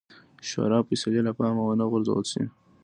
شورا 0.49 0.79
فیصلې 0.87 1.21
له 1.27 1.31
پامه 1.37 1.63
ونه 1.65 1.85
غورځول 1.91 2.25
شي. 2.31 2.43